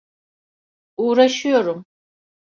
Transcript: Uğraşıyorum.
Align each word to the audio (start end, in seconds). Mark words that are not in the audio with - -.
Uğraşıyorum. 0.97 1.85